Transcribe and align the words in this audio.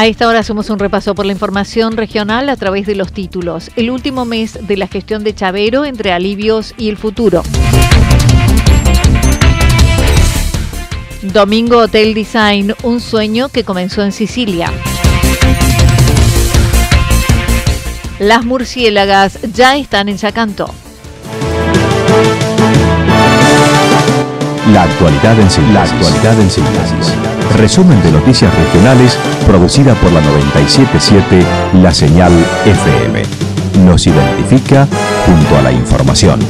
A 0.00 0.06
esta 0.06 0.26
hora 0.26 0.38
hacemos 0.38 0.70
un 0.70 0.78
repaso 0.78 1.14
por 1.14 1.26
la 1.26 1.32
información 1.32 1.94
regional 1.94 2.48
a 2.48 2.56
través 2.56 2.86
de 2.86 2.94
los 2.94 3.12
títulos. 3.12 3.70
El 3.76 3.90
último 3.90 4.24
mes 4.24 4.58
de 4.66 4.78
la 4.78 4.86
gestión 4.86 5.24
de 5.24 5.34
Chavero 5.34 5.84
entre 5.84 6.10
alivios 6.10 6.72
y 6.78 6.88
el 6.88 6.96
futuro. 6.96 7.42
Domingo 11.20 11.80
Hotel 11.80 12.14
Design, 12.14 12.74
un 12.82 13.02
sueño 13.02 13.50
que 13.50 13.62
comenzó 13.62 14.02
en 14.02 14.12
Sicilia. 14.12 14.72
Las 18.18 18.46
murciélagas 18.46 19.38
ya 19.52 19.76
están 19.76 20.08
en 20.08 20.16
Chacanto. 20.16 20.72
La 24.72 24.84
actualidad 24.84 25.38
en 25.38 25.50
síntesis. 25.50 25.74
La 25.74 25.82
actualidad 25.82 26.40
en 26.40 26.50
síntesis. 26.50 27.39
Resumen 27.56 28.00
de 28.02 28.12
noticias 28.12 28.54
regionales 28.54 29.18
producida 29.46 29.94
por 29.94 30.12
la 30.12 30.20
977 30.20 31.44
La 31.82 31.92
Señal 31.92 32.32
FM. 32.64 33.22
Nos 33.84 34.06
identifica 34.06 34.86
junto 35.26 35.56
a 35.56 35.62
la 35.62 35.72
información. 35.72 36.40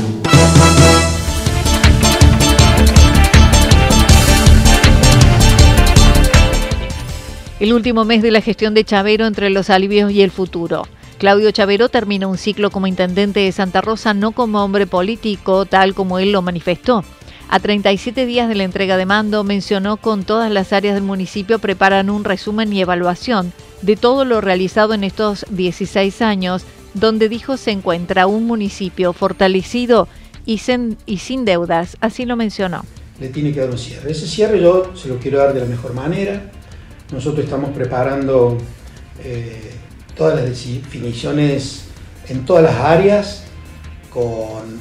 El 7.59 7.73
último 7.73 8.05
mes 8.05 8.23
de 8.23 8.31
la 8.31 8.41
gestión 8.41 8.75
de 8.75 8.85
Chavero 8.85 9.27
entre 9.27 9.51
los 9.51 9.69
alivios 9.69 10.13
y 10.13 10.23
el 10.23 10.31
futuro. 10.31 10.87
Claudio 11.19 11.51
Chavero 11.51 11.91
termina 11.91 12.27
un 12.27 12.39
ciclo 12.39 12.71
como 12.71 12.87
intendente 12.87 13.41
de 13.41 13.53
Santa 13.53 13.83
Rosa, 13.83 14.15
no 14.15 14.33
como 14.33 14.65
hombre 14.65 14.87
político, 14.87 15.67
tal 15.67 15.95
como 15.95 16.19
él 16.19 16.33
lo 16.33 16.41
manifestó. 16.41 17.05
A 17.53 17.59
37 17.59 18.27
días 18.27 18.49
de 18.49 18.55
la 18.55 18.63
entrega 18.63 18.97
de 18.97 19.07
mando, 19.07 19.43
mencionó 19.43 19.97
con 19.97 20.23
todas 20.23 20.53
las 20.53 20.73
áreas 20.73 20.95
del 20.95 21.03
municipio 21.03 21.59
preparan 21.59 22.09
un 22.09 22.23
resumen 22.23 22.73
y 22.73 22.81
evaluación 22.81 23.53
de 23.83 23.97
todo 23.97 24.25
lo 24.25 24.41
realizado 24.41 24.95
en 24.95 25.03
estos 25.03 25.45
16 25.51 26.23
años, 26.23 26.63
donde 26.95 27.29
dijo 27.29 27.57
se 27.57 27.73
encuentra 27.73 28.29
un 28.29 28.47
municipio 28.47 29.13
fortalecido 29.13 30.07
y 30.47 30.59
sin, 30.59 30.97
deudas, 31.45 31.97
así 32.01 32.25
lo 32.25 32.37
mencionó. 32.37 32.85
Le 33.19 33.31
tiene 33.31 33.53
que 33.53 33.59
dar 33.59 33.71
un 33.71 33.79
cierre. 33.79 34.13
Ese 34.13 34.29
cierre 34.29 34.61
yo 34.61 34.93
se 34.95 35.09
lo 35.09 35.19
quiero 35.19 35.39
dar 35.39 35.53
de 35.53 35.59
la 35.59 35.67
mejor 35.67 35.93
manera. 35.93 36.53
Nosotros 37.11 37.45
estamos 37.45 37.71
preparando 37.71 38.59
eh, 39.25 39.73
todas 40.17 40.37
las 40.37 40.45
definiciones 40.45 41.87
en 42.29 42.45
todas 42.45 42.63
las 42.63 42.77
áreas, 42.77 43.43
con 44.09 44.79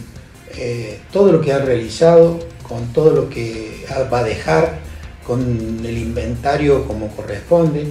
eh, 0.55 0.99
todo 1.11 1.31
lo 1.31 1.41
que 1.41 1.51
ha 1.51 1.59
realizado, 1.59 2.39
con 2.69 2.93
todo 2.93 3.11
lo 3.11 3.29
que 3.29 3.83
va 4.13 4.19
a 4.19 4.23
dejar, 4.23 4.79
con 5.25 5.41
el 5.83 5.97
inventario 5.97 6.85
como 6.87 7.07
corresponde, 7.09 7.87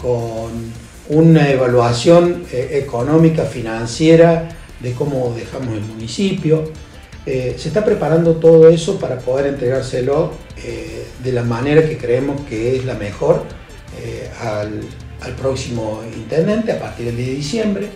con 0.00 0.52
una 1.08 1.50
evaluación 1.50 2.44
eh, 2.52 2.80
económica, 2.84 3.44
financiera 3.44 4.48
de 4.80 4.92
cómo 4.92 5.34
dejamos 5.34 5.74
el 5.74 5.80
municipio. 5.80 6.70
Eh, 7.24 7.56
se 7.58 7.68
está 7.68 7.84
preparando 7.84 8.36
todo 8.36 8.68
eso 8.68 8.98
para 8.98 9.18
poder 9.18 9.46
entregárselo 9.46 10.32
eh, 10.62 11.06
de 11.22 11.32
la 11.32 11.42
manera 11.42 11.86
que 11.86 11.96
creemos 11.96 12.42
que 12.42 12.76
es 12.76 12.84
la 12.84 12.94
mejor 12.94 13.42
al, 14.40 14.80
al, 15.22 15.32
próximo 15.32 16.02
intendente 16.14 16.70
a 16.70 16.78
partir 16.78 17.06
del 17.06 17.16
día 17.16 17.26
de 17.26 17.34
diciembre. 17.34 17.88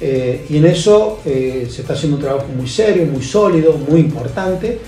y 0.00 0.56
en 0.56 0.66
eso 0.66 1.20
se 1.24 1.62
está 1.80 1.92
haciendo 1.92 2.16
un 2.16 2.22
trabajo 2.22 2.48
muy 2.48 2.66
serio, 2.66 3.06
muy 3.06 3.22
sólido, 3.22 3.74
muy 3.88 4.00
importante 4.00 4.80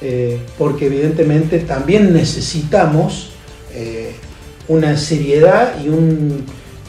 eh, 0.00 0.38
porque 0.56 0.86
evidentemente 0.86 1.58
también 1.58 2.12
necesitamos 2.12 3.30
eh, 3.74 4.12
una 4.68 4.96
seriedad 4.96 5.74
y 5.84 5.88
un, 5.88 6.44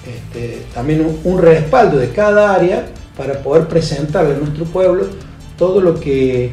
este, 0.06 0.62
también 0.76 1.18
un, 1.24 1.38
respaldo 1.40 1.98
de 1.98 2.10
cada 2.10 2.54
área 2.54 2.86
para 3.18 3.42
poder 3.42 3.68
presentarle 3.68 4.36
a 4.36 4.38
nuestro 4.38 4.66
pueblo 4.66 5.08
todo 5.58 5.82
lo 5.82 6.00
que 6.00 6.52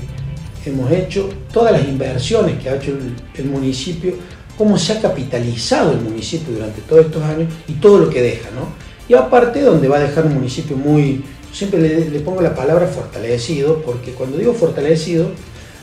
hemos 0.65 0.91
hecho, 0.91 1.29
todas 1.53 1.73
las 1.73 1.87
inversiones 1.87 2.63
que 2.63 2.71
ha 2.71 2.77
hecho 2.77 2.93
el, 3.37 3.45
municipio, 3.45 4.15
cómo 4.57 4.79
se 4.79 4.95
ha 4.95 5.01
capitalizado 5.03 5.93
el 5.93 6.01
municipio 6.01 6.55
durante 6.55 6.81
todos 6.81 7.05
estos 7.05 7.23
años 7.23 7.53
y 7.69 7.75
todo 7.75 7.99
lo 7.99 8.09
que 8.09 8.23
deja. 8.23 8.49
¿no? 8.53 8.69
Y 9.09 9.15
aparte 9.15 9.61
donde 9.61 9.89
va 9.89 9.99
a 9.99 10.01
dejar 10.01 10.25
un 10.25 10.35
municipio 10.35 10.75
muy, 10.75 11.23
siempre 11.53 12.09
le 12.11 12.21
pongo 12.21 12.41
la 12.41 12.55
palabra 12.55 12.87
fortalecido, 12.87 13.83
porque 13.83 14.13
cuando 14.13 14.39
digo 14.39 14.55
fortalecido, 14.55 15.31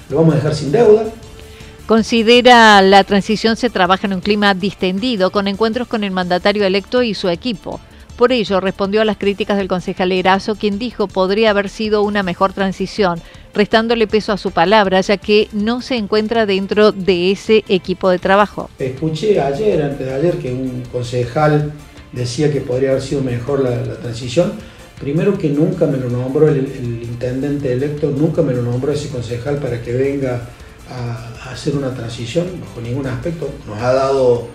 lo 0.10 0.18
vamos 0.18 0.34
a 0.34 0.38
dejar 0.38 0.56
sin 0.56 0.72
deuda. 0.72 1.06
Considera 1.86 2.82
la 2.82 3.04
transición 3.04 3.58
se 3.58 3.70
trabaja 3.70 4.08
en 4.08 4.14
un 4.14 4.22
clima 4.22 4.54
distendido, 4.54 5.32
con 5.32 5.48
encuentros 5.48 5.88
con 5.88 6.04
el 6.04 6.12
mandatario 6.12 6.66
electo 6.66 7.04
y 7.04 7.14
su 7.14 7.30
equipo. 7.30 7.80
Por 8.16 8.32
ello, 8.32 8.60
respondió 8.60 9.02
a 9.02 9.06
las 9.06 9.18
críticas 9.18 9.58
del 9.58 9.68
concejal 9.68 10.12
Erazo, 10.12 10.56
quien 10.56 10.80
dijo 10.80 11.08
podría 11.08 11.50
haber 11.50 11.68
sido 11.68 12.04
una 12.04 12.24
mejor 12.24 12.54
transición, 12.54 13.22
restándole 13.54 14.08
peso 14.08 14.32
a 14.32 14.38
su 14.38 14.52
palabra, 14.52 15.02
ya 15.02 15.18
que 15.18 15.50
no 15.52 15.82
se 15.82 15.96
encuentra 15.96 16.46
dentro 16.46 16.92
de 16.92 17.32
ese 17.32 17.64
equipo 17.68 18.10
de 18.10 18.20
trabajo. 18.20 18.70
Escuché 18.80 19.42
ayer, 19.42 19.82
antes 19.82 20.06
de 20.06 20.14
ayer, 20.14 20.38
que 20.38 20.54
un 20.54 20.84
concejal 20.92 21.74
decía 22.12 22.52
que 22.54 22.62
podría 22.62 22.92
haber 22.92 23.02
sido 23.02 23.22
mejor 23.22 23.62
la, 23.62 23.72
la 23.72 23.96
transición. 23.98 24.54
Primero 25.00 25.38
que 25.38 25.50
nunca 25.50 25.86
me 25.86 25.98
lo 25.98 26.10
nombró 26.10 26.48
el, 26.48 27.02
intendente 27.04 27.74
electo, 27.74 28.10
nunca 28.10 28.42
me 28.42 28.54
lo 28.54 28.62
nombró 28.62 28.92
ese 28.92 29.10
concejal 29.10 29.58
para 29.58 29.82
que 29.82 29.94
venga 29.94 30.42
a, 30.90 31.52
hacer 31.52 31.76
una 31.76 31.94
transición 31.94 32.48
bajo 32.62 32.82
ningún 32.82 33.08
aspecto. 33.08 33.50
Nos 33.68 33.78
ha 33.82 33.94
dado 33.94 34.48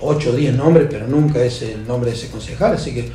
8 0.00 0.30
o 0.30 0.32
10 0.32 0.54
nombres, 0.54 0.86
pero 0.90 1.06
nunca 1.06 1.42
es 1.42 1.62
el 1.62 1.86
nombre 1.86 2.10
de 2.10 2.16
ese 2.16 2.30
concejal, 2.30 2.74
así 2.74 2.94
que 2.94 3.10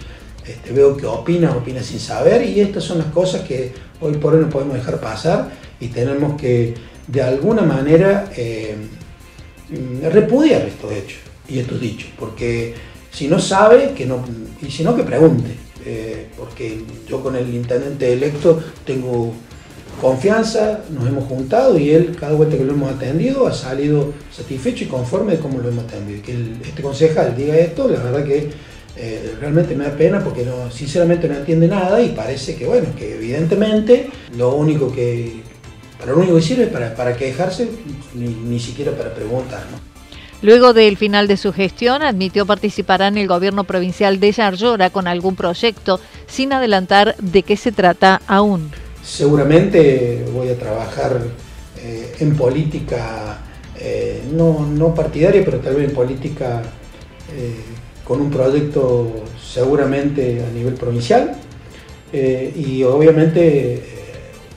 este, 0.45 0.71
veo 0.71 0.97
que 0.97 1.05
opina, 1.05 1.55
opina 1.55 1.83
sin 1.83 1.99
saber 1.99 2.43
y 2.43 2.59
estas 2.59 2.83
son 2.83 2.97
las 2.97 3.07
cosas 3.07 3.41
que 3.41 3.71
hoy 4.01 4.13
por 4.13 4.33
hoy 4.33 4.41
no 4.41 4.49
podemos 4.49 4.75
dejar 4.75 4.99
pasar 4.99 5.51
y 5.79 5.87
tenemos 5.87 6.39
que 6.39 6.73
de 7.07 7.21
alguna 7.21 7.61
manera 7.61 8.31
eh, 8.35 8.75
repudiar 10.11 10.63
estos 10.63 10.91
hechos 10.91 11.19
y 11.47 11.59
estos 11.59 11.79
dichos, 11.79 12.09
porque 12.17 12.73
si 13.11 13.27
no 13.27 13.39
sabe, 13.39 13.93
que 13.95 14.05
no, 14.05 14.23
y 14.61 14.71
si 14.71 14.83
no, 14.83 14.95
que 14.95 15.03
pregunte. 15.03 15.68
Eh, 15.85 16.27
porque 16.37 16.83
yo 17.07 17.21
con 17.23 17.35
el 17.35 17.53
intendente 17.53 18.11
electo 18.11 18.61
tengo 18.85 19.33
confianza, 20.01 20.81
nos 20.89 21.07
hemos 21.07 21.25
juntado 21.25 21.77
y 21.77 21.91
él, 21.91 22.15
cada 22.19 22.33
vuelta 22.33 22.57
que 22.57 22.63
lo 22.63 22.73
hemos 22.73 22.93
atendido, 22.93 23.47
ha 23.47 23.53
salido 23.53 24.13
satisfecho 24.31 24.85
y 24.85 24.87
conforme 24.87 25.33
de 25.33 25.39
cómo 25.39 25.59
lo 25.59 25.69
hemos 25.69 25.85
atendido. 25.85 26.21
Que 26.21 26.33
este 26.67 26.81
concejal 26.81 27.35
diga 27.35 27.57
esto, 27.57 27.87
la 27.87 27.99
verdad 27.99 28.23
que 28.23 28.49
eh, 28.97 29.35
realmente 29.39 29.75
me 29.75 29.85
da 29.85 29.91
pena 29.91 30.23
porque 30.23 30.43
no, 30.43 30.71
sinceramente 30.71 31.27
no 31.27 31.35
entiende 31.35 31.67
nada 31.67 32.01
y 32.01 32.09
parece 32.09 32.55
que, 32.55 32.65
bueno, 32.65 32.89
que 32.97 33.15
evidentemente 33.15 34.09
lo 34.37 34.55
único 34.55 34.91
que, 34.91 35.41
para 35.99 36.11
lo 36.11 36.19
único 36.19 36.41
sirve 36.41 36.63
es 36.63 36.69
para, 36.69 36.95
para 36.95 37.15
quejarse, 37.15 37.67
ni, 38.13 38.27
ni 38.27 38.59
siquiera 38.59 38.91
para 38.91 39.13
preguntar, 39.13 39.63
¿no? 39.71 39.88
Luego 40.41 40.71
del 40.73 40.95
final 40.95 41.27
de 41.27 41.35
su 41.35 41.51
gestión, 41.51 42.01
admitió 42.01 42.45
participará 42.45 43.07
en 43.07 43.17
el 43.17 43.27
gobierno 43.27 43.65
provincial 43.65 44.21
de 44.21 44.31
Yarlora 44.31 44.89
con 44.89 45.05
algún 45.05 45.35
proyecto, 45.35 45.99
sin 46.27 46.53
adelantar 46.53 47.17
de 47.17 47.43
qué 47.43 47.57
se 47.57 47.73
trata 47.73 48.21
aún. 48.25 48.71
Seguramente 49.03 50.23
voy 50.33 50.47
a 50.47 50.57
trabajar 50.57 51.19
eh, 51.83 52.15
en 52.21 52.37
política, 52.37 53.39
eh, 53.77 54.21
no, 54.31 54.65
no, 54.65 54.95
partidaria, 54.95 55.43
pero 55.43 55.59
tal 55.59 55.75
vez 55.75 55.89
en 55.89 55.95
política 55.95 56.61
eh, 57.35 57.55
con 58.05 58.21
un 58.21 58.29
proyecto 58.29 59.25
seguramente 59.41 60.41
a 60.41 60.53
nivel 60.53 60.75
provincial. 60.75 61.35
y 62.13 62.81
obviamente 62.83 63.83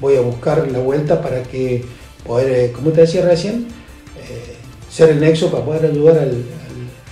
voy 0.00 0.16
a 0.16 0.20
buscar 0.22 0.70
la 0.70 0.78
vuelta 0.78 1.20
para 1.20 1.42
que 1.42 1.84
poder, 2.24 2.72
como 2.72 2.92
te 2.92 3.02
decía 3.02 3.22
recién, 3.22 3.66
ser 4.92 5.10
el 5.10 5.20
nexo 5.20 5.50
para 5.50 5.64
poder 5.64 5.90
ayudar 5.90 6.18
al, 6.18 6.44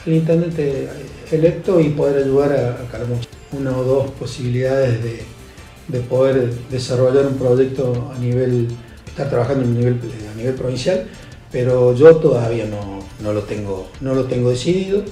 intendente 0.06 0.88
electo 1.30 1.80
y 1.80 1.90
poder 1.90 2.24
ayudar 2.24 2.52
a, 2.52 2.96
a 2.96 3.56
Una 3.56 3.76
o 3.76 3.84
dos 3.84 4.10
posibilidades 4.12 5.02
de, 5.02 6.00
poder 6.08 6.52
desarrollar 6.70 7.26
un 7.26 7.36
proyecto 7.36 8.12
a 8.14 8.18
nivel, 8.18 8.68
estar 9.06 9.28
trabajando 9.28 9.64
a 9.64 9.66
nivel, 9.66 10.54
provincial, 10.54 11.06
pero 11.50 11.94
yo 11.96 12.16
todavía 12.16 12.66
no, 12.66 13.32
lo, 13.32 13.42
tengo, 13.42 13.88
no 14.00 14.14
lo 14.14 14.24
tengo 14.24 14.50
decidido. 14.50 15.02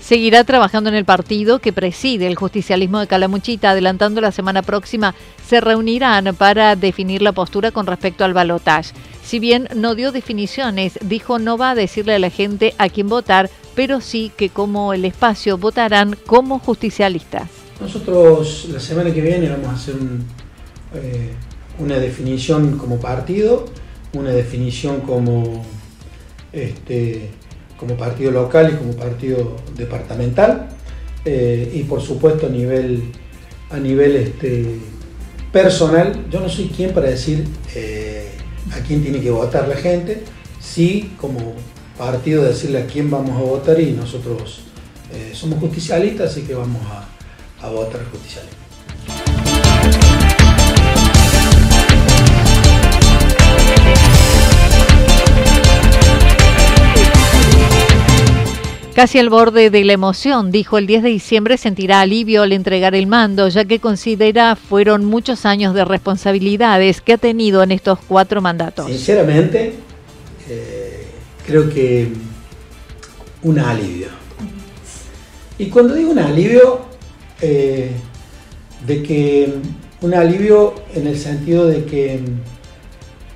Seguirá 0.00 0.44
trabajando 0.44 0.90
en 0.90 0.96
el 0.96 1.04
partido 1.04 1.58
que 1.58 1.72
preside 1.72 2.26
el 2.26 2.34
justicialismo 2.34 3.00
de 3.00 3.06
Calamuchita, 3.06 3.70
adelantando 3.70 4.20
la 4.20 4.32
semana 4.32 4.62
próxima 4.62 5.14
se 5.46 5.60
reunirán 5.60 6.34
para 6.36 6.76
definir 6.76 7.22
la 7.22 7.32
postura 7.32 7.70
con 7.70 7.86
respecto 7.86 8.24
al 8.24 8.34
balotaje. 8.34 8.92
Si 9.24 9.38
bien 9.38 9.68
no 9.74 9.94
dio 9.94 10.12
definiciones, 10.12 10.98
dijo 11.02 11.38
no 11.38 11.56
va 11.56 11.70
a 11.70 11.74
decirle 11.74 12.14
a 12.14 12.18
la 12.18 12.30
gente 12.30 12.74
a 12.76 12.90
quién 12.90 13.08
votar, 13.08 13.50
pero 13.74 14.00
sí 14.00 14.30
que 14.36 14.50
como 14.50 14.92
el 14.92 15.04
espacio 15.06 15.56
votarán 15.56 16.14
como 16.26 16.58
justicialistas. 16.58 17.48
Nosotros 17.80 18.68
la 18.70 18.78
semana 18.78 19.12
que 19.12 19.22
viene 19.22 19.48
vamos 19.48 19.68
a 19.68 19.72
hacer 19.72 19.94
eh, 20.94 21.30
una 21.78 21.98
definición 21.98 22.78
como 22.78 23.00
partido, 23.00 23.64
una 24.12 24.30
definición 24.30 25.00
como 25.00 25.64
este, 26.52 27.30
como 27.78 27.96
partido 27.96 28.30
local 28.30 28.72
y 28.72 28.76
como 28.76 28.92
partido 28.92 29.56
departamental 29.74 30.68
eh, 31.24 31.72
y 31.74 31.82
por 31.84 32.00
supuesto 32.00 32.46
a 32.46 32.50
nivel, 32.50 33.02
a 33.70 33.78
nivel 33.78 34.16
este, 34.16 34.76
personal, 35.50 36.26
yo 36.30 36.40
no 36.40 36.48
soy 36.48 36.68
quien 36.68 36.92
para 36.92 37.08
decir 37.08 37.44
eh, 37.74 38.13
a 38.74 38.80
quién 38.80 39.02
tiene 39.02 39.20
que 39.20 39.30
votar 39.30 39.68
la 39.68 39.76
gente, 39.76 40.22
sí 40.60 41.14
como 41.20 41.54
partido 41.96 42.44
decirle 42.44 42.82
a 42.82 42.86
quién 42.86 43.10
vamos 43.10 43.36
a 43.36 43.42
votar 43.42 43.78
y 43.80 43.92
nosotros 43.92 44.62
eh, 45.12 45.30
somos 45.32 45.60
justicialistas, 45.60 46.32
así 46.32 46.42
que 46.42 46.54
vamos 46.54 46.82
a, 46.86 47.66
a 47.66 47.70
votar 47.70 48.04
justicialistas. 48.10 48.63
Casi 58.94 59.18
al 59.18 59.28
borde 59.28 59.70
de 59.70 59.82
la 59.82 59.92
emoción, 59.92 60.52
dijo 60.52 60.78
el 60.78 60.86
10 60.86 61.02
de 61.02 61.08
diciembre 61.08 61.56
sentirá 61.56 62.00
alivio 62.00 62.42
al 62.42 62.52
entregar 62.52 62.94
el 62.94 63.08
mando, 63.08 63.48
ya 63.48 63.64
que 63.64 63.80
considera 63.80 64.54
fueron 64.54 65.04
muchos 65.04 65.44
años 65.46 65.74
de 65.74 65.84
responsabilidades 65.84 67.00
que 67.00 67.14
ha 67.14 67.18
tenido 67.18 67.64
en 67.64 67.72
estos 67.72 67.98
cuatro 68.06 68.40
mandatos. 68.40 68.86
Sinceramente, 68.86 69.74
eh, 70.48 71.06
creo 71.44 71.68
que 71.68 72.12
un 73.42 73.58
alivio. 73.58 74.06
Y 75.58 75.66
cuando 75.66 75.94
digo 75.94 76.12
un 76.12 76.20
alivio, 76.20 76.82
eh, 77.40 77.90
de 78.86 79.02
que 79.02 79.54
un 80.02 80.14
alivio 80.14 80.72
en 80.94 81.08
el 81.08 81.18
sentido 81.18 81.66
de 81.66 81.84
que 81.84 82.20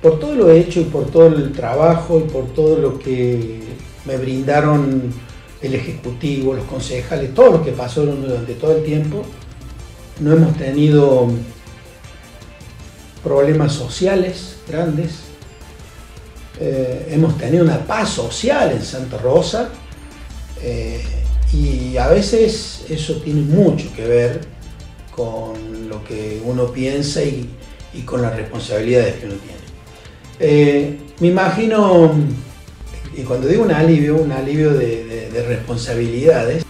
por 0.01 0.19
todo 0.19 0.35
lo 0.35 0.49
hecho 0.51 0.79
y 0.79 0.85
por 0.85 1.07
todo 1.11 1.27
el 1.27 1.51
trabajo 1.51 2.23
y 2.25 2.31
por 2.31 2.45
todo 2.53 2.77
lo 2.77 2.97
que 2.97 3.59
me 4.05 4.15
brindaron 4.15 5.11
el 5.61 5.75
Ejecutivo, 5.75 6.53
los 6.53 6.65
concejales, 6.65 7.33
todo 7.33 7.51
lo 7.51 7.63
que 7.63 7.71
pasó 7.71 8.05
durante 8.05 8.53
todo 8.53 8.77
el 8.77 8.83
tiempo, 8.83 9.23
no 10.19 10.33
hemos 10.33 10.55
tenido 10.57 11.27
problemas 13.23 13.73
sociales 13.73 14.57
grandes, 14.67 15.11
eh, 16.59 17.07
hemos 17.11 17.37
tenido 17.37 17.63
una 17.63 17.79
paz 17.85 18.09
social 18.09 18.71
en 18.71 18.81
Santa 18.81 19.17
Rosa 19.17 19.69
eh, 20.61 21.01
y 21.53 21.95
a 21.97 22.07
veces 22.07 22.85
eso 22.89 23.15
tiene 23.21 23.41
mucho 23.41 23.93
que 23.95 24.05
ver 24.05 24.41
con 25.15 25.89
lo 25.89 26.03
que 26.03 26.41
uno 26.45 26.67
piensa 26.71 27.21
y, 27.23 27.49
con 28.05 28.21
las 28.21 28.35
responsabilidades 28.35 29.15
que 29.15 29.25
uno 29.25 29.35
tiene. 29.35 29.59
Eh, 30.39 30.97
me 31.19 31.27
imagino 31.27 32.13
y 33.15 33.23
cuando 33.23 33.47
digo 33.47 33.63
un 33.63 33.71
alivio, 33.71 34.15
un 34.15 34.31
alivio 34.31 34.73
de, 34.73 35.43
responsabilidades, 35.47 36.63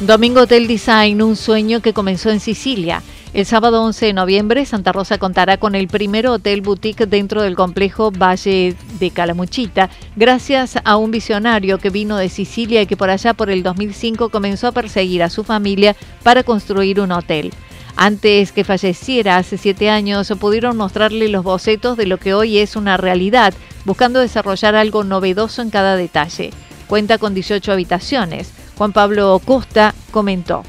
Domingo 0.00 0.42
Hotel 0.42 0.66
Design, 0.66 1.20
un 1.20 1.36
sueño 1.36 1.82
que 1.82 1.92
comenzó 1.92 2.30
en 2.30 2.40
Sicilia. 2.40 3.02
El 3.34 3.44
sábado 3.44 3.82
11 3.82 4.06
de 4.06 4.12
noviembre, 4.14 4.64
Santa 4.64 4.90
Rosa 4.90 5.18
contará 5.18 5.58
con 5.58 5.74
el 5.74 5.86
primer 5.86 6.26
hotel 6.28 6.62
boutique 6.62 7.06
dentro 7.06 7.42
del 7.42 7.56
complejo 7.56 8.10
Valle 8.10 8.74
de 8.98 9.10
Calamuchita, 9.10 9.90
gracias 10.16 10.78
a 10.82 10.96
un 10.96 11.10
visionario 11.10 11.76
que 11.78 11.90
vino 11.90 12.16
de 12.16 12.30
Sicilia 12.30 12.80
y 12.80 12.86
que 12.86 12.96
por 12.96 13.10
allá 13.10 13.34
por 13.34 13.50
el 13.50 13.62
2005 13.62 14.30
comenzó 14.30 14.68
a 14.68 14.72
perseguir 14.72 15.22
a 15.22 15.28
su 15.28 15.44
familia 15.44 15.94
para 16.22 16.42
construir 16.42 17.00
un 17.00 17.12
hotel. 17.12 17.52
Antes 17.96 18.50
que 18.52 18.64
falleciera 18.64 19.36
hace 19.36 19.58
siete 19.58 19.90
años, 19.90 20.32
pudieron 20.40 20.78
mostrarle 20.78 21.28
los 21.28 21.44
bocetos 21.44 21.98
de 21.98 22.06
lo 22.06 22.16
que 22.16 22.32
hoy 22.32 22.58
es 22.58 22.76
una 22.76 22.96
realidad, 22.96 23.52
buscando 23.84 24.20
desarrollar 24.20 24.74
algo 24.74 25.04
novedoso 25.04 25.60
en 25.60 25.70
cada 25.70 25.96
detalle. 25.96 26.50
Cuenta 26.86 27.18
con 27.18 27.34
18 27.34 27.72
habitaciones. 27.72 28.52
Juan 28.76 28.94
Pablo 28.94 29.38
Costa 29.44 29.94
comentó. 30.12 30.62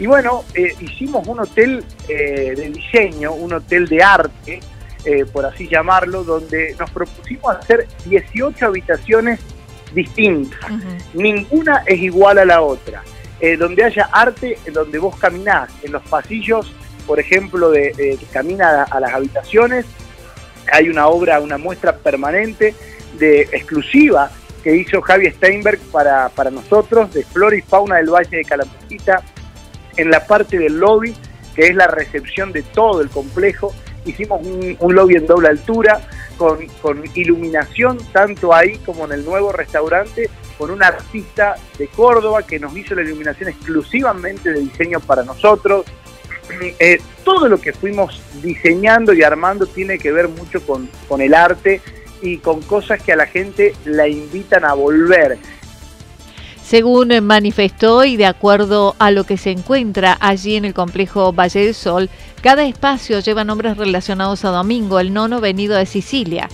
Y 0.00 0.06
bueno, 0.06 0.44
eh, 0.54 0.74
hicimos 0.80 1.26
un 1.28 1.40
hotel 1.40 1.84
eh, 2.08 2.54
de 2.56 2.70
diseño, 2.70 3.34
un 3.34 3.52
hotel 3.52 3.86
de 3.86 4.02
arte, 4.02 4.60
eh, 5.04 5.26
por 5.30 5.44
así 5.44 5.68
llamarlo, 5.68 6.24
donde 6.24 6.74
nos 6.78 6.90
propusimos 6.90 7.54
hacer 7.54 7.86
18 8.06 8.64
habitaciones 8.64 9.40
distintas. 9.92 10.58
Ninguna 11.12 11.82
es 11.84 12.00
igual 12.00 12.38
a 12.38 12.46
la 12.46 12.62
otra. 12.62 13.02
donde 13.58 13.84
haya 13.84 14.08
arte, 14.12 14.58
en 14.66 14.72
donde 14.74 14.98
vos 14.98 15.16
caminás, 15.16 15.70
en 15.82 15.92
los 15.92 16.02
pasillos, 16.08 16.72
por 17.06 17.20
ejemplo, 17.20 17.70
de, 17.70 17.92
que 17.92 18.26
camina 18.32 18.84
a, 18.84 19.00
las 19.00 19.12
habitaciones, 19.12 19.84
hay 20.72 20.88
una 20.88 21.08
obra, 21.08 21.40
una 21.40 21.58
muestra 21.58 21.96
permanente 21.96 22.74
de 23.18 23.42
exclusiva 23.52 24.30
que 24.62 24.76
hizo 24.76 25.00
Javi 25.00 25.30
Steinberg 25.30 25.78
para, 25.90 26.28
para 26.30 26.50
nosotros, 26.50 27.12
de 27.12 27.24
flora 27.24 27.56
y 27.56 27.62
fauna 27.62 27.96
del 27.96 28.10
Valle 28.10 28.36
de 28.36 28.44
Calamuchita, 28.44 29.22
en 29.96 30.10
la 30.10 30.26
parte 30.26 30.58
del 30.58 30.78
lobby, 30.78 31.14
que 31.54 31.66
es 31.66 31.74
la 31.74 31.86
recepción 31.86 32.52
de 32.52 32.62
todo 32.62 33.00
el 33.00 33.08
complejo. 33.08 33.74
Hicimos 34.04 34.40
un, 34.44 34.94
lobby 34.94 35.16
en 35.16 35.26
doble 35.26 35.48
altura, 35.48 36.00
con, 36.36 36.58
iluminación, 37.14 37.98
tanto 38.12 38.54
ahí 38.54 38.76
como 38.78 39.04
en 39.04 39.12
el 39.12 39.24
nuevo 39.24 39.52
restaurante, 39.52 40.30
con 40.56 40.70
un 40.70 40.82
artista 40.82 41.56
de 41.78 41.86
Córdoba 41.88 42.42
que 42.46 42.58
nos 42.58 42.76
hizo 42.76 42.94
la 42.94 43.02
iluminación 43.02 43.50
exclusivamente 43.50 44.52
de 44.52 44.60
diseño 44.60 45.00
para 45.00 45.22
nosotros. 45.22 45.84
Eh, 46.78 47.00
todo 47.24 47.48
lo 47.48 47.60
que 47.60 47.72
fuimos 47.72 48.20
diseñando 48.42 49.12
y 49.12 49.22
armando 49.22 49.66
tiene 49.66 49.98
que 49.98 50.10
ver 50.10 50.28
mucho 50.28 50.64
con, 50.66 50.88
con 51.08 51.20
el 51.20 51.34
arte 51.34 51.80
y 52.22 52.38
con 52.38 52.60
cosas 52.62 53.02
que 53.02 53.12
a 53.12 53.16
la 53.16 53.26
gente 53.26 53.74
la 53.84 54.08
invitan 54.08 54.64
a 54.64 54.74
volver. 54.74 55.38
Según 56.70 57.12
manifestó 57.24 58.04
y 58.04 58.16
de 58.16 58.26
acuerdo 58.26 58.94
a 59.00 59.10
lo 59.10 59.24
que 59.24 59.36
se 59.36 59.50
encuentra 59.50 60.16
allí 60.20 60.54
en 60.54 60.64
el 60.64 60.72
complejo 60.72 61.32
Valle 61.32 61.64
del 61.64 61.74
Sol, 61.74 62.08
cada 62.42 62.64
espacio 62.64 63.18
lleva 63.18 63.42
nombres 63.42 63.76
relacionados 63.76 64.44
a 64.44 64.50
Domingo, 64.50 65.00
el 65.00 65.12
nono 65.12 65.40
venido 65.40 65.76
de 65.76 65.84
Sicilia. 65.84 66.48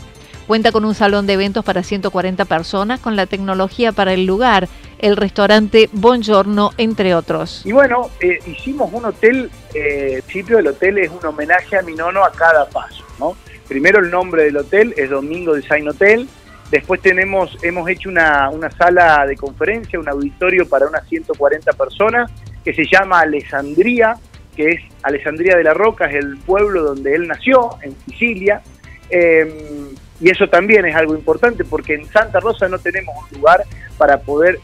Cuenta 0.47 0.73
con 0.73 0.87
un 0.87 0.95
salón 0.95 1.27
de 1.27 1.35
eventos 1.35 1.67
para 1.67 1.83
140 1.83 2.47
personas, 2.47 2.99
con 2.99 3.15
la 3.15 3.27
tecnología 3.27 3.93
para 3.93 4.15
el 4.15 4.25
lugar, 4.25 4.69
el 5.01 5.19
restaurante 5.19 5.91
Buongiorno, 5.93 6.71
entre 6.79 7.15
otros. 7.15 7.61
Y 7.67 7.73
bueno, 7.73 8.09
eh, 8.19 8.39
hicimos 8.47 8.91
un 8.95 9.05
hotel, 9.05 9.51
eh, 9.75 10.13
el 10.15 10.23
principio 10.23 10.57
del 10.57 10.69
hotel 10.69 10.97
es 10.97 11.11
un 11.11 11.27
homenaje 11.27 11.77
a 11.77 11.83
mi 11.83 11.95
nono 11.95 12.25
a 12.25 12.33
cada 12.33 12.67
paso, 12.71 13.05
¿no? 13.19 13.37
primero 13.69 13.99
el 13.99 14.11
nombre 14.11 14.45
del 14.45 14.57
hotel 14.57 14.95
es 14.97 15.11
Domingo 15.11 15.53
Design 15.53 15.89
Hotel, 15.89 16.27
después 16.71 17.01
tenemos, 17.01 17.57
hemos 17.63 17.89
hecho 17.89 18.09
una, 18.09 18.51
una 18.51 18.71
sala 18.71 19.27
de 19.27 19.37
conferencia, 19.37 19.99
un 19.99 20.09
auditorio 20.09 20.69
para 20.69 20.87
unas 20.87 21.07
140 21.09 21.73
personas, 21.73 22.31
que 22.65 22.75
se 22.75 22.85
llama 22.85 23.21
Alessandría, 23.21 24.17
que 24.57 24.71
es 24.71 24.81
Alessandría 25.03 25.57
de 25.57 25.65
la 25.65 25.75
Roca, 25.75 26.07
es 26.07 26.17
el 26.17 26.39
pueblo 26.39 26.83
donde 26.83 27.15
él 27.15 27.29
nació, 27.29 27.77
en 27.83 27.95
Sicilia. 28.07 28.63
Em, 29.11 29.95
y 30.21 30.31
eso 30.31 30.49
también 30.49 30.87
es 30.87 30.97
algo 30.97 31.15
importante 31.15 31.65
porque 31.65 31.95
en 31.95 32.07
Santa 32.07 32.41
Rosa 32.41 32.69
no 32.69 32.79
tenemos 32.79 33.15
un 33.23 33.39
lugar 33.39 33.63
para 33.99 34.19
poder 34.19 34.59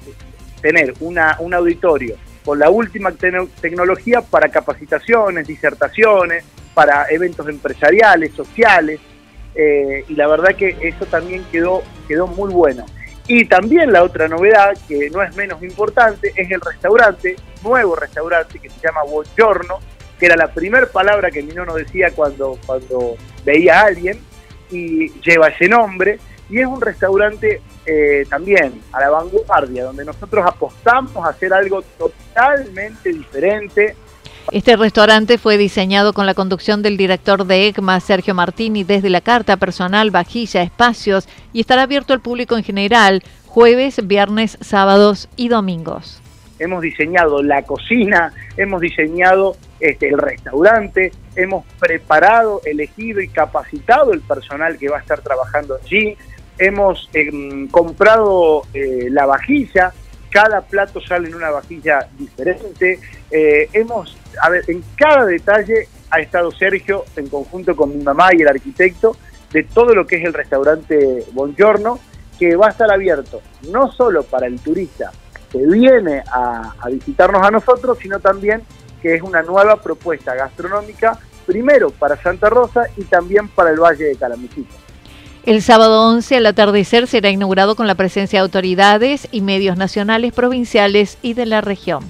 tener 0.60 0.94
una, 1.00 1.36
un 1.40 1.52
auditorio 1.54 2.16
con 2.44 2.58
la 2.58 2.70
última 2.70 3.12
tecnología 3.12 4.20
para 4.20 4.48
capacitaciones, 4.48 5.46
disertaciones, 5.46 6.44
para 6.74 7.06
eventos 7.10 7.48
empresariales, 7.48 8.32
sociales, 8.32 9.00
eh, 9.54 10.04
y 10.08 10.14
la 10.14 10.26
verdad 10.28 10.54
que 10.54 10.76
eso 10.80 11.06
también 11.06 11.44
quedó, 11.50 11.82
quedó 12.08 12.26
muy 12.26 12.52
bueno. 12.52 12.84
Y 13.26 13.44
también 13.44 13.92
la 13.92 14.02
otra 14.02 14.28
novedad, 14.28 14.76
que 14.88 15.08
no 15.10 15.22
es 15.22 15.34
menos 15.36 15.62
importante, 15.62 16.32
es 16.34 16.50
el 16.50 16.60
restaurante, 16.60 17.36
nuevo 17.62 17.94
restaurante 17.94 18.58
que 18.58 18.68
se 18.68 18.80
llama 18.80 19.04
Buongiorno, 19.04 19.78
que 20.18 20.26
era 20.26 20.36
la 20.36 20.52
primera 20.52 20.86
palabra 20.86 21.30
que 21.30 21.42
mi 21.42 21.52
nono 21.52 21.74
decía 21.74 22.10
cuando, 22.14 22.58
cuando 22.66 23.16
veía 23.44 23.80
a 23.80 23.86
alguien, 23.86 24.18
y 24.70 25.08
lleva 25.20 25.48
ese 25.48 25.68
nombre, 25.68 26.18
y 26.48 26.60
es 26.60 26.66
un 26.66 26.80
restaurante 26.80 27.62
eh, 27.86 28.24
también 28.28 28.80
a 28.92 29.00
la 29.00 29.10
vanguardia, 29.10 29.84
donde 29.84 30.04
nosotros 30.04 30.44
apostamos 30.46 31.24
a 31.24 31.30
hacer 31.30 31.52
algo 31.52 31.82
totalmente 31.98 33.10
diferente, 33.10 33.96
este 34.50 34.76
restaurante 34.76 35.38
fue 35.38 35.56
diseñado 35.56 36.12
con 36.12 36.26
la 36.26 36.34
conducción 36.34 36.82
del 36.82 36.96
director 36.96 37.46
de 37.46 37.68
ECMA, 37.68 38.00
Sergio 38.00 38.34
Martini, 38.34 38.82
desde 38.82 39.08
la 39.08 39.20
carta 39.20 39.56
personal, 39.56 40.10
vajilla, 40.10 40.62
espacios 40.62 41.28
y 41.52 41.60
estará 41.60 41.82
abierto 41.82 42.12
al 42.12 42.20
público 42.20 42.56
en 42.56 42.64
general 42.64 43.22
jueves, 43.46 44.06
viernes, 44.06 44.58
sábados 44.60 45.28
y 45.36 45.48
domingos. 45.48 46.20
Hemos 46.58 46.82
diseñado 46.82 47.42
la 47.42 47.62
cocina, 47.62 48.32
hemos 48.56 48.80
diseñado 48.80 49.56
este, 49.80 50.08
el 50.08 50.18
restaurante, 50.18 51.12
hemos 51.36 51.64
preparado, 51.78 52.60
elegido 52.64 53.20
y 53.20 53.28
capacitado 53.28 54.12
el 54.12 54.20
personal 54.20 54.78
que 54.78 54.88
va 54.88 54.98
a 54.98 55.00
estar 55.00 55.20
trabajando 55.20 55.76
allí, 55.82 56.16
hemos 56.58 57.08
em, 57.14 57.68
comprado 57.68 58.62
eh, 58.74 59.08
la 59.10 59.26
vajilla, 59.26 59.92
cada 60.32 60.62
plato 60.62 61.00
sale 61.00 61.28
en 61.28 61.34
una 61.34 61.50
vajilla 61.50 62.08
diferente. 62.18 62.98
Eh, 63.30 63.68
hemos, 63.72 64.16
a 64.40 64.50
ver, 64.50 64.64
en 64.68 64.82
cada 64.96 65.26
detalle 65.26 65.88
ha 66.10 66.20
estado 66.20 66.50
Sergio 66.50 67.04
en 67.14 67.28
conjunto 67.28 67.76
con 67.76 67.96
mi 67.96 68.02
mamá 68.02 68.30
y 68.32 68.42
el 68.42 68.48
arquitecto 68.48 69.16
de 69.52 69.62
todo 69.64 69.94
lo 69.94 70.06
que 70.06 70.16
es 70.16 70.24
el 70.24 70.32
restaurante 70.32 71.24
Buongiorno, 71.32 72.00
que 72.38 72.56
va 72.56 72.68
a 72.68 72.70
estar 72.70 72.90
abierto 72.90 73.42
no 73.70 73.92
solo 73.92 74.24
para 74.24 74.46
el 74.46 74.58
turista 74.58 75.12
que 75.50 75.58
viene 75.66 76.24
a, 76.32 76.72
visitarnos 76.90 77.46
a 77.46 77.50
nosotros, 77.50 77.98
sino 78.00 78.18
también 78.18 78.62
que 79.02 79.14
es 79.14 79.22
una 79.22 79.42
nueva 79.42 79.76
propuesta 79.76 80.34
gastronómica, 80.34 81.18
primero 81.44 81.90
para 81.90 82.16
Santa 82.16 82.48
Rosa 82.48 82.84
y 82.96 83.04
también 83.04 83.48
para 83.48 83.70
el 83.70 83.78
Valle 83.78 84.04
de 84.04 84.16
Calamuchita. 84.16 84.74
El 85.44 85.60
sábado 85.60 86.08
11 86.08 86.36
al 86.36 86.46
atardecer 86.46 87.08
será 87.08 87.28
inaugurado 87.28 87.74
con 87.74 87.88
la 87.88 87.96
presencia 87.96 88.38
de 88.38 88.44
autoridades 88.44 89.26
y 89.32 89.40
medios 89.40 89.76
nacionales, 89.76 90.32
provinciales 90.32 91.18
y 91.20 91.34
de 91.34 91.46
la 91.46 91.60
región. 91.60 92.04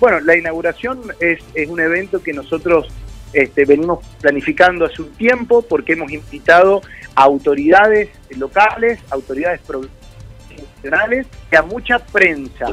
Bueno, 0.00 0.18
la 0.18 0.36
inauguración 0.36 1.00
es, 1.20 1.38
un 1.68 1.78
evento 1.78 2.20
que 2.20 2.32
nosotros 2.32 2.88
este, 3.32 3.64
venimos 3.64 4.04
planificando 4.20 4.86
hace 4.86 5.02
un 5.02 5.12
tiempo 5.12 5.62
porque 5.62 5.92
hemos 5.92 6.10
invitado 6.10 6.82
a 7.14 7.22
autoridades 7.22 8.08
locales, 8.36 8.98
autoridades 9.10 9.60
provinciales 9.60 11.28
y 11.52 11.56
a 11.56 11.62
mucha 11.62 12.00
prensa. 12.00 12.66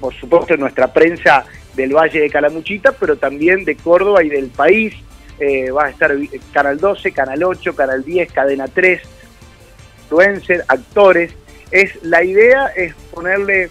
Por 0.00 0.14
supuesto, 0.14 0.56
nuestra 0.56 0.90
prensa 0.94 1.44
del 1.76 1.94
Valle 1.94 2.20
de 2.20 2.30
Calamuchita, 2.30 2.92
pero 2.92 3.16
también 3.16 3.66
de 3.66 3.76
Córdoba 3.76 4.24
y 4.24 4.30
del 4.30 4.48
país 4.48 4.94
eh, 5.40 5.70
va 5.70 5.86
a 5.86 5.90
estar 5.90 6.14
Canal 6.52 6.78
12, 6.78 7.12
Canal 7.12 7.42
8, 7.42 7.74
Canal 7.74 8.04
10, 8.04 8.30
Cadena 8.30 8.68
3, 8.68 9.00
influencer, 10.02 10.64
actores. 10.68 11.32
Es, 11.70 12.02
la 12.02 12.22
idea 12.22 12.66
es 12.76 12.94
ponerle 13.10 13.70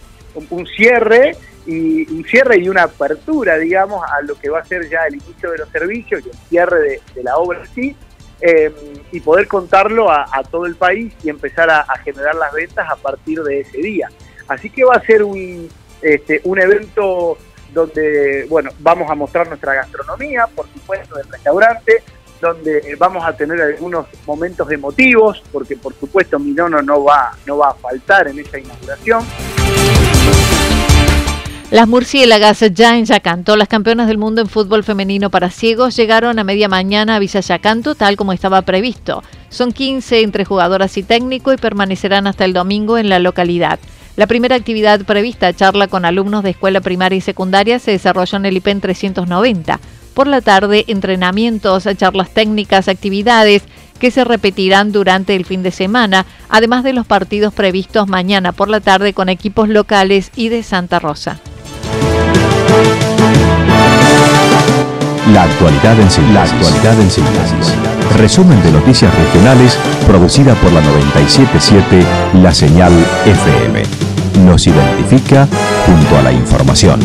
un, 0.50 0.66
cierre 0.66 1.36
y 1.68 2.12
un 2.12 2.26
cierre 2.26 2.58
y 2.58 2.70
una 2.70 2.84
apertura, 2.84 3.58
digamos, 3.58 4.04
a 4.10 4.22
lo 4.24 4.36
que 4.40 4.50
va 4.50 4.60
a 4.60 4.66
ser 4.66 4.90
ya 4.90 5.02
el 5.08 5.16
inicio 5.16 5.52
de 5.52 5.60
los 5.60 5.70
servicios 5.70 6.24
y 6.26 6.30
el 6.30 6.38
cierre 6.50 7.02
de, 7.14 7.24
la 7.24 7.38
obra 7.38 7.64
sí, 7.76 7.96
em, 8.42 8.74
y 9.12 9.20
poder 9.20 9.48
contarlo 9.48 10.10
a, 10.10 10.26
todo 10.50 10.66
el 10.66 10.76
país 10.76 11.14
y 11.24 11.30
empezar 11.30 11.70
a, 11.70 11.86
generar 12.04 12.34
las 12.36 12.52
ventas 12.52 12.90
a 12.90 12.96
partir 12.96 13.44
de 13.44 13.60
ese 13.60 13.78
día. 13.78 14.10
Así 14.48 14.72
que 14.72 14.84
va 14.84 14.96
a 14.96 15.06
ser 15.06 15.22
un, 15.24 15.70
este, 16.02 16.42
un 16.46 16.60
evento 16.60 17.38
donde, 17.74 18.46
bueno, 18.50 18.72
vamos 18.80 19.10
a 19.10 19.16
mostrar 19.16 19.48
nuestra 19.48 19.74
gastronomía, 19.74 20.48
por 20.56 20.68
supuesto, 20.74 21.16
del 21.16 21.28
restaurante, 21.30 22.04
donde 22.42 22.96
vamos 22.98 23.24
a 23.26 23.34
tener 23.34 23.62
algunos 23.62 24.08
momentos 24.26 24.72
emotivos, 24.72 25.44
porque 25.52 25.76
por 25.76 25.94
supuesto 25.94 26.40
mi 26.40 26.52
nono 26.52 26.82
no 26.82 27.04
va, 27.04 27.32
no 27.46 27.58
va 27.58 27.70
a 27.70 27.74
faltar 27.74 28.28
en 28.28 28.40
esa 28.40 28.60
inauguración. 28.60 29.26
Las 31.72 31.88
murciélagas 31.88 32.62
ya 32.74 32.98
en 32.98 33.06
Yacanto, 33.06 33.56
las 33.56 33.68
campeonas 33.68 34.08
del 34.08 34.18
mundo 34.18 34.42
en 34.42 34.48
fútbol 34.48 34.84
femenino 34.84 35.30
para 35.30 35.52
ciegos, 35.52 35.96
llegaron 35.96 36.40
a 36.40 36.44
media 36.44 36.68
mañana 36.68 37.16
a 37.16 37.20
Villa 37.20 37.42
Yacanto 37.42 37.94
tal 37.94 38.18
como 38.18 38.34
estaba 38.34 38.64
previsto. 38.64 39.22
Son 39.50 39.72
15 39.72 40.22
entre 40.22 40.46
jugadoras 40.46 40.98
y 40.98 41.04
técnico 41.04 41.54
y 41.54 41.58
permanecerán 41.58 42.26
hasta 42.26 42.46
el 42.46 42.54
domingo 42.54 42.98
en 42.98 43.08
la 43.08 43.20
localidad. 43.20 43.78
La 44.20 44.28
primera 44.28 44.58
actividad 44.58 45.00
prevista, 45.06 45.54
charla 45.54 45.88
con 45.88 46.04
alumnos 46.04 46.44
de 46.44 46.50
escuela 46.50 46.82
primaria 46.82 47.16
y 47.16 47.22
secundaria, 47.22 47.80
se 47.80 47.92
desarrolló 47.92 48.36
en 48.36 48.48
el 48.48 48.58
IPEN 48.58 48.82
390. 48.82 49.80
Por 50.14 50.28
la 50.28 50.42
tarde, 50.42 50.84
entrenamientos, 50.90 51.88
charlas 51.96 52.30
técnicas, 52.32 52.90
actividades 52.90 53.64
que 53.98 54.12
se 54.12 54.26
repetirán 54.26 54.92
durante 54.92 55.38
el 55.38 55.46
fin 55.46 55.64
de 55.64 55.72
semana, 55.72 56.26
además 56.50 56.84
de 56.84 56.92
los 56.92 57.06
partidos 57.06 57.54
previstos 57.54 58.10
mañana 58.10 58.52
por 58.52 58.68
la 58.68 58.82
tarde 58.82 59.14
con 59.14 59.30
equipos 59.30 59.70
locales 59.70 60.32
y 60.36 60.50
de 60.50 60.64
Santa 60.64 61.00
Rosa. 61.00 61.40
La 65.32 65.44
actualidad 65.44 65.98
en 65.98 66.12
síntesis. 67.10 67.74
Resumen 68.18 68.62
de 68.64 68.72
noticias 68.74 69.16
regionales 69.16 69.80
producida 70.06 70.56
por 70.56 70.74
la 70.74 70.82
977 70.82 72.04
La 72.42 72.54
Señal 72.54 72.92
FM 73.26 74.09
nos 74.50 74.66
identifica 74.66 75.48
junto 75.86 76.18
a 76.18 76.24
la 76.24 76.32
información. 76.32 77.00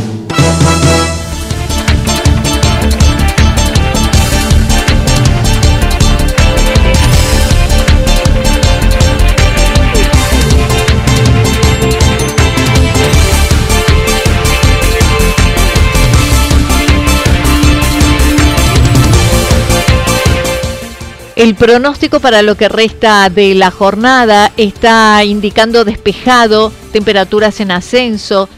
El 21.37 21.57
pronóstico 21.57 22.21
para 22.21 22.43
lo 22.43 22.57
que 22.57 22.69
resta 22.69 23.29
de 23.29 23.57
la 23.57 23.73
jornada 23.73 24.53
está 24.57 25.25
indicando 25.25 25.85
despejado, 25.85 26.73
temperaturas 26.93 27.59
en 27.59 27.73
ascenso. 27.73 28.49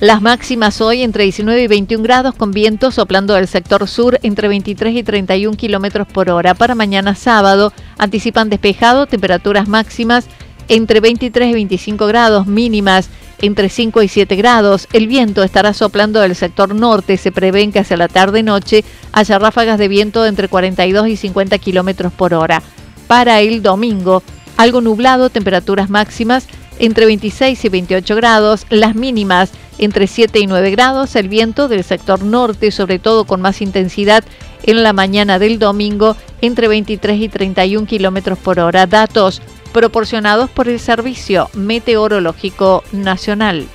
Las 0.00 0.20
máximas 0.20 0.82
hoy 0.82 1.02
entre 1.02 1.22
19 1.22 1.62
y 1.62 1.66
21 1.66 2.04
grados 2.04 2.34
con 2.34 2.50
viento 2.50 2.90
soplando 2.90 3.32
del 3.32 3.48
sector 3.48 3.88
sur 3.88 4.18
entre 4.22 4.48
23 4.48 4.96
y 4.96 5.02
31 5.02 5.56
kilómetros 5.56 6.06
por 6.06 6.28
hora. 6.28 6.52
Para 6.52 6.74
mañana 6.74 7.14
sábado 7.14 7.72
anticipan 7.96 8.50
despejado, 8.50 9.06
temperaturas 9.06 9.66
máximas 9.66 10.26
entre 10.68 11.00
23 11.00 11.48
y 11.48 11.54
25 11.54 12.06
grados 12.06 12.46
mínimas 12.46 13.08
entre 13.40 13.68
5 13.68 14.02
y 14.02 14.08
7 14.08 14.36
grados. 14.36 14.88
El 14.92 15.06
viento 15.06 15.42
estará 15.42 15.72
soplando 15.74 16.20
del 16.20 16.34
sector 16.34 16.74
norte. 16.74 17.16
Se 17.16 17.32
prevén 17.32 17.72
que 17.72 17.80
hacia 17.80 17.96
la 17.96 18.08
tarde-noche 18.08 18.84
haya 19.12 19.38
ráfagas 19.38 19.78
de 19.78 19.88
viento 19.88 20.22
de 20.22 20.28
entre 20.28 20.48
42 20.48 21.08
y 21.08 21.16
50 21.16 21.58
kilómetros 21.58 22.12
por 22.12 22.34
hora. 22.34 22.62
Para 23.06 23.40
el 23.40 23.62
domingo, 23.62 24.22
algo 24.56 24.80
nublado, 24.80 25.30
temperaturas 25.30 25.90
máximas 25.90 26.46
entre 26.78 27.06
26 27.06 27.64
y 27.64 27.68
28 27.68 28.16
grados, 28.16 28.66
las 28.68 28.94
mínimas 28.94 29.50
entre 29.78 30.06
7 30.06 30.38
y 30.40 30.46
9 30.46 30.70
grados, 30.70 31.16
el 31.16 31.28
viento 31.28 31.68
del 31.68 31.84
sector 31.84 32.22
norte, 32.22 32.70
sobre 32.70 32.98
todo 32.98 33.24
con 33.24 33.40
más 33.40 33.60
intensidad 33.60 34.24
en 34.62 34.82
la 34.82 34.92
mañana 34.92 35.38
del 35.38 35.58
domingo, 35.58 36.16
entre 36.40 36.68
23 36.68 37.20
y 37.20 37.28
31 37.28 37.86
kilómetros 37.86 38.38
por 38.38 38.58
hora. 38.58 38.86
Datos 38.86 39.42
proporcionados 39.76 40.48
por 40.48 40.70
el 40.70 40.80
Servicio 40.80 41.50
Meteorológico 41.52 42.82
Nacional. 42.92 43.68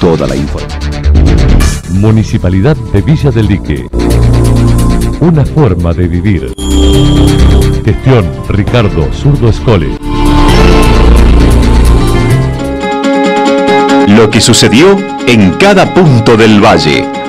Toda 0.00 0.28
la 0.28 0.36
información 0.36 1.12
Municipalidad 1.94 2.76
de 2.92 3.02
Villa 3.02 3.32
del 3.32 3.48
Lique. 3.48 3.88
Una 5.18 5.44
forma 5.44 5.92
de 5.92 6.06
vivir. 6.06 6.54
Gestión 7.84 8.30
Ricardo 8.50 9.12
Zurdo 9.12 9.48
Escole. 9.48 9.98
Lo 14.06 14.30
que 14.30 14.40
sucedió 14.40 14.96
en 15.26 15.50
cada 15.54 15.92
punto 15.92 16.36
del 16.36 16.64
valle. 16.64 17.21